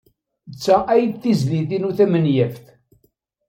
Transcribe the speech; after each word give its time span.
D 0.51 0.53
ta 0.63 0.77
ay 0.93 1.03
d 1.11 1.13
tizlit-inu 1.21 1.89
tamenyaft. 1.97 2.65